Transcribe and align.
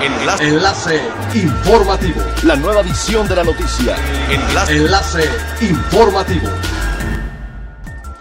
Enlace. 0.00 0.44
Enlace 0.44 1.00
informativo. 1.34 2.22
La 2.44 2.54
nueva 2.54 2.82
edición 2.82 3.26
de 3.26 3.34
la 3.34 3.42
noticia. 3.42 3.96
Enlace. 4.30 4.76
Enlace 4.76 5.24
informativo. 5.60 6.48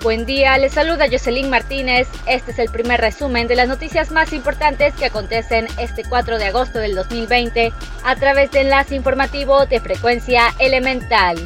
Buen 0.01 0.25
día, 0.25 0.57
les 0.57 0.73
saluda 0.73 1.05
Jocelyn 1.11 1.51
Martínez. 1.51 2.07
Este 2.25 2.51
es 2.51 2.59
el 2.59 2.69
primer 2.69 2.99
resumen 2.99 3.47
de 3.47 3.55
las 3.55 3.67
noticias 3.67 4.09
más 4.09 4.33
importantes 4.33 4.95
que 4.95 5.05
acontecen 5.05 5.67
este 5.77 6.03
4 6.03 6.39
de 6.39 6.45
agosto 6.45 6.79
del 6.79 6.95
2020 6.95 7.71
a 8.03 8.15
través 8.15 8.49
de 8.51 8.61
enlace 8.61 8.95
informativo 8.95 9.67
de 9.67 9.79
frecuencia 9.79 10.53
elemental. 10.59 11.37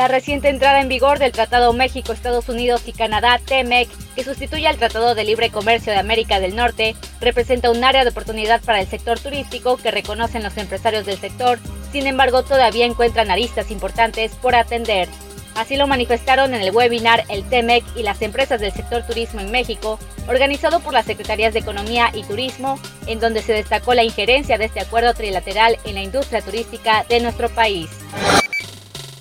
La 0.00 0.08
reciente 0.08 0.48
entrada 0.48 0.80
en 0.80 0.88
vigor 0.88 1.18
del 1.18 1.30
Tratado 1.30 1.74
México, 1.74 2.14
Estados 2.14 2.48
Unidos 2.48 2.84
y 2.86 2.92
Canadá, 2.92 3.38
TEMEC, 3.44 3.86
que 4.14 4.24
sustituye 4.24 4.66
al 4.66 4.78
Tratado 4.78 5.14
de 5.14 5.24
Libre 5.24 5.50
Comercio 5.50 5.92
de 5.92 5.98
América 5.98 6.40
del 6.40 6.56
Norte, 6.56 6.96
representa 7.20 7.70
un 7.70 7.84
área 7.84 8.02
de 8.02 8.08
oportunidad 8.08 8.62
para 8.62 8.80
el 8.80 8.88
sector 8.88 9.20
turístico 9.20 9.76
que 9.76 9.90
reconocen 9.90 10.42
los 10.42 10.56
empresarios 10.56 11.04
del 11.04 11.18
sector, 11.18 11.58
sin 11.92 12.06
embargo 12.06 12.42
todavía 12.44 12.86
encuentran 12.86 13.30
aristas 13.30 13.70
importantes 13.70 14.32
por 14.36 14.54
atender. 14.54 15.06
Así 15.54 15.76
lo 15.76 15.86
manifestaron 15.86 16.54
en 16.54 16.62
el 16.62 16.74
webinar 16.74 17.24
El 17.28 17.46
TEMEC 17.46 17.84
y 17.94 18.02
las 18.02 18.22
empresas 18.22 18.58
del 18.58 18.72
sector 18.72 19.02
turismo 19.02 19.42
en 19.42 19.50
México, 19.50 19.98
organizado 20.28 20.80
por 20.80 20.94
las 20.94 21.04
Secretarías 21.04 21.52
de 21.52 21.60
Economía 21.60 22.10
y 22.14 22.22
Turismo, 22.22 22.80
en 23.06 23.20
donde 23.20 23.42
se 23.42 23.52
destacó 23.52 23.92
la 23.92 24.02
injerencia 24.02 24.56
de 24.56 24.64
este 24.64 24.80
acuerdo 24.80 25.12
trilateral 25.12 25.76
en 25.84 25.96
la 25.96 26.02
industria 26.02 26.40
turística 26.40 27.04
de 27.06 27.20
nuestro 27.20 27.50
país. 27.50 27.90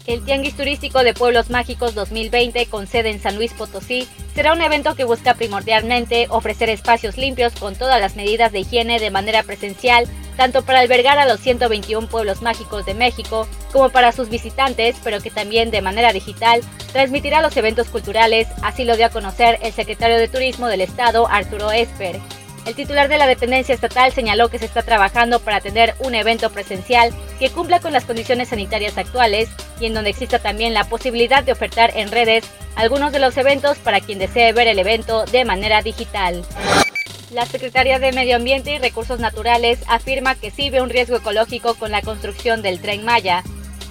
El 0.09 0.25
Tianguis 0.25 0.57
Turístico 0.57 1.03
de 1.03 1.13
Pueblos 1.13 1.51
Mágicos 1.51 1.93
2020, 1.93 2.65
con 2.65 2.87
sede 2.87 3.11
en 3.11 3.21
San 3.21 3.35
Luis 3.35 3.53
Potosí, 3.53 4.07
será 4.33 4.53
un 4.53 4.61
evento 4.63 4.95
que 4.95 5.03
busca 5.03 5.35
primordialmente 5.35 6.25
ofrecer 6.31 6.71
espacios 6.71 7.15
limpios 7.15 7.53
con 7.53 7.75
todas 7.75 8.01
las 8.01 8.15
medidas 8.15 8.51
de 8.51 8.61
higiene 8.61 8.99
de 8.99 9.11
manera 9.11 9.43
presencial, 9.43 10.07
tanto 10.35 10.63
para 10.63 10.79
albergar 10.79 11.19
a 11.19 11.27
los 11.27 11.39
121 11.41 12.07
pueblos 12.07 12.41
mágicos 12.41 12.87
de 12.87 12.95
México 12.95 13.47
como 13.71 13.91
para 13.91 14.11
sus 14.11 14.29
visitantes, 14.29 14.95
pero 15.03 15.21
que 15.21 15.29
también 15.29 15.69
de 15.69 15.83
manera 15.83 16.11
digital 16.11 16.61
transmitirá 16.91 17.43
los 17.43 17.55
eventos 17.55 17.89
culturales, 17.89 18.47
así 18.63 18.85
lo 18.85 18.97
dio 18.97 19.05
a 19.05 19.11
conocer 19.11 19.59
el 19.61 19.73
secretario 19.73 20.17
de 20.17 20.27
Turismo 20.27 20.65
del 20.65 20.81
Estado, 20.81 21.27
Arturo 21.27 21.71
Esper. 21.71 22.19
El 22.65 22.73
titular 22.73 23.09
de 23.09 23.17
la 23.19 23.27
dependencia 23.27 23.75
estatal 23.75 24.11
señaló 24.11 24.49
que 24.49 24.59
se 24.59 24.65
está 24.65 24.81
trabajando 24.81 25.39
para 25.39 25.61
tener 25.61 25.93
un 25.99 26.15
evento 26.15 26.49
presencial 26.49 27.13
que 27.37 27.49
cumpla 27.51 27.79
con 27.79 27.93
las 27.93 28.05
condiciones 28.05 28.49
sanitarias 28.49 28.97
actuales 28.97 29.49
y 29.79 29.85
en 29.85 29.93
donde 29.93 30.09
exista 30.09 30.39
también 30.39 30.73
la 30.73 30.85
posibilidad 30.85 31.43
de 31.43 31.51
ofertar 31.51 31.91
en 31.95 32.11
redes 32.11 32.45
algunos 32.75 33.11
de 33.11 33.19
los 33.19 33.35
eventos 33.37 33.77
para 33.77 34.01
quien 34.01 34.19
desee 34.19 34.53
ver 34.53 34.67
el 34.67 34.79
evento 34.79 35.25
de 35.25 35.45
manera 35.45 35.81
digital. 35.81 36.45
La 37.31 37.45
Secretaría 37.45 37.99
de 37.99 38.11
Medio 38.11 38.37
Ambiente 38.37 38.73
y 38.73 38.79
Recursos 38.79 39.19
Naturales 39.19 39.79
afirma 39.87 40.35
que 40.35 40.49
sí 40.49 40.69
ve 40.69 40.81
un 40.81 40.89
riesgo 40.89 41.17
ecológico 41.17 41.75
con 41.75 41.91
la 41.91 42.01
construcción 42.01 42.61
del 42.61 42.81
tren 42.81 43.05
Maya. 43.05 43.43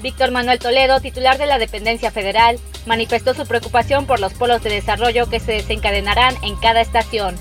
Víctor 0.02 0.30
Manuel 0.30 0.58
Toledo, 0.58 1.00
titular 1.00 1.38
de 1.38 1.46
la 1.46 1.58
dependencia 1.58 2.10
federal, 2.10 2.58
manifestó 2.86 3.34
su 3.34 3.46
preocupación 3.46 4.06
por 4.06 4.18
los 4.18 4.34
polos 4.34 4.62
de 4.62 4.70
desarrollo 4.70 5.28
que 5.28 5.40
se 5.40 5.52
desencadenarán 5.52 6.34
en 6.42 6.56
cada 6.56 6.80
estación. 6.80 7.36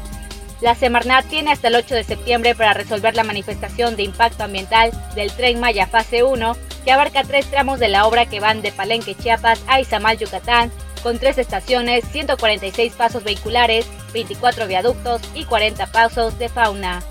La 0.59 0.73
Semarnat 0.73 1.25
tiene 1.27 1.51
hasta 1.51 1.67
el 1.67 1.75
8 1.75 1.93
de 1.93 2.03
septiembre 2.03 2.55
para 2.55 2.73
resolver 2.73 3.15
la 3.15 3.23
manifestación 3.23 3.95
de 3.95 4.03
impacto 4.03 4.43
ambiental 4.43 4.91
del 5.13 5.31
Tren 5.31 5.59
Maya 5.59 5.85
Fase 5.85 6.23
1, 6.23 6.57
que 6.83 6.91
abarca 6.91 7.23
tres 7.23 7.45
tramos 7.45 7.79
de 7.79 7.89
la 7.89 8.07
obra 8.07 8.25
que 8.25 8.39
van 8.39 8.61
de 8.61 8.71
Palenque, 8.71 9.15
Chiapas 9.15 9.61
a 9.67 9.79
Izamal, 9.79 10.17
Yucatán, 10.17 10.71
con 11.03 11.19
tres 11.19 11.37
estaciones, 11.37 12.05
146 12.11 12.93
pasos 12.93 13.23
vehiculares, 13.23 13.85
24 14.13 14.67
viaductos 14.67 15.21
y 15.35 15.45
40 15.45 15.85
pasos 15.87 16.39
de 16.39 16.49
fauna. 16.49 17.03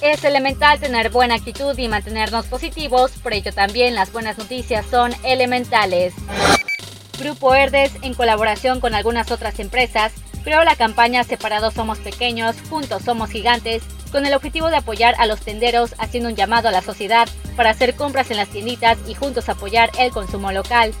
Es 0.00 0.24
elemental 0.24 0.78
tener 0.78 1.10
buena 1.10 1.34
actitud 1.34 1.76
y 1.76 1.88
mantenernos 1.88 2.46
positivos, 2.46 3.10
por 3.22 3.34
ello 3.34 3.52
también 3.52 3.94
las 3.94 4.12
buenas 4.12 4.38
noticias 4.38 4.86
son 4.86 5.12
elementales. 5.22 6.14
Grupo 7.18 7.54
Herdes, 7.54 7.92
en 8.02 8.14
colaboración 8.14 8.80
con 8.80 8.94
algunas 8.94 9.32
otras 9.32 9.58
empresas, 9.58 10.12
creó 10.44 10.64
la 10.64 10.76
campaña 10.76 11.24
Separados 11.24 11.74
Somos 11.74 11.98
Pequeños, 11.98 12.56
Juntos 12.68 13.02
Somos 13.04 13.30
Gigantes, 13.30 13.82
con 14.10 14.26
el 14.26 14.34
objetivo 14.34 14.70
de 14.70 14.76
apoyar 14.76 15.14
a 15.18 15.26
los 15.26 15.40
tenderos, 15.40 15.94
haciendo 15.98 16.30
un 16.30 16.36
llamado 16.36 16.68
a 16.68 16.72
la 16.72 16.82
sociedad 16.82 17.28
para 17.56 17.70
hacer 17.70 17.94
compras 17.94 18.30
en 18.30 18.36
las 18.38 18.48
tienditas 18.48 18.98
y 19.06 19.14
juntos 19.14 19.48
apoyar 19.48 19.90
el 19.98 20.10
consumo 20.10 20.52
local. 20.52 20.92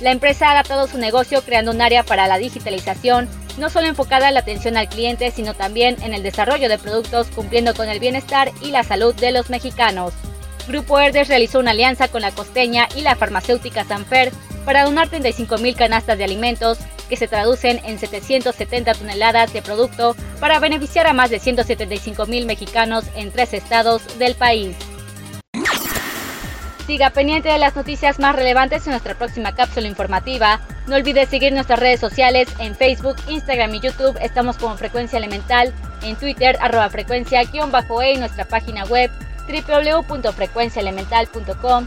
La 0.00 0.10
empresa 0.10 0.48
ha 0.48 0.52
adaptado 0.52 0.86
su 0.88 0.98
negocio 0.98 1.42
creando 1.42 1.70
un 1.70 1.80
área 1.80 2.02
para 2.02 2.26
la 2.26 2.38
digitalización, 2.38 3.28
no 3.56 3.70
solo 3.70 3.86
enfocada 3.86 4.28
en 4.28 4.34
la 4.34 4.40
atención 4.40 4.76
al 4.76 4.88
cliente, 4.88 5.30
sino 5.30 5.54
también 5.54 5.96
en 6.02 6.12
el 6.12 6.22
desarrollo 6.22 6.68
de 6.68 6.78
productos 6.78 7.28
cumpliendo 7.28 7.74
con 7.74 7.88
el 7.88 8.00
bienestar 8.00 8.52
y 8.60 8.70
la 8.70 8.82
salud 8.82 9.14
de 9.14 9.32
los 9.32 9.48
mexicanos. 9.48 10.12
Grupo 10.68 10.98
Herdes 10.98 11.28
realizó 11.28 11.60
una 11.60 11.70
alianza 11.70 12.08
con 12.08 12.22
la 12.22 12.32
costeña 12.32 12.88
y 12.94 13.02
la 13.02 13.14
farmacéutica 13.14 13.84
Sanfer 13.84 14.32
para 14.64 14.84
donar 14.84 15.08
35.000 15.08 15.76
canastas 15.76 16.18
de 16.18 16.24
alimentos 16.24 16.78
que 17.08 17.16
se 17.16 17.28
traducen 17.28 17.80
en 17.84 17.98
770 17.98 18.94
toneladas 18.94 19.52
de 19.52 19.62
producto 19.62 20.16
para 20.40 20.58
beneficiar 20.58 21.06
a 21.06 21.12
más 21.12 21.30
de 21.30 21.38
175 21.38 22.26
mil 22.26 22.46
mexicanos 22.46 23.04
en 23.14 23.30
tres 23.30 23.54
estados 23.54 24.18
del 24.18 24.34
país. 24.34 24.76
Siga 26.86 27.10
pendiente 27.10 27.48
de 27.48 27.58
las 27.58 27.74
noticias 27.74 28.20
más 28.20 28.36
relevantes 28.36 28.86
en 28.86 28.92
nuestra 28.92 29.16
próxima 29.16 29.56
cápsula 29.56 29.88
informativa. 29.88 30.60
No 30.86 30.94
olvide 30.94 31.26
seguir 31.26 31.52
nuestras 31.52 31.80
redes 31.80 31.98
sociales 31.98 32.46
en 32.60 32.76
Facebook, 32.76 33.16
Instagram 33.26 33.74
y 33.74 33.80
YouTube. 33.80 34.16
Estamos 34.22 34.56
como 34.56 34.76
Frecuencia 34.76 35.18
Elemental, 35.18 35.74
en 36.02 36.14
Twitter, 36.14 36.56
arroba 36.60 36.88
frecuencia-e 36.88 37.48
y 37.52 37.58
nuestra 38.18 38.44
página 38.44 38.84
web 38.84 39.10
www.frecuenciaelemental.com 39.48 41.86